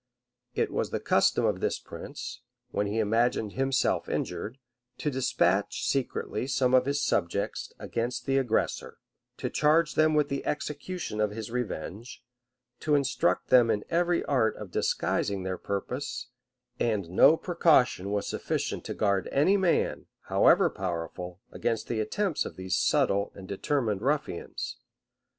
[0.33, 4.57] [*] It was the custom of this prince, when he imagined himself injured,
[4.97, 8.97] to despatch secretly some of his subjects against the aggressor,
[9.37, 12.23] to charge them with the execution of his revenge,
[12.79, 16.29] to instruct them in every art of disguising their purpose;
[16.79, 22.55] and no precaution was sufficient to guard any man, however powerful, against the attempts of
[22.55, 24.77] these subtle and determined ruffians.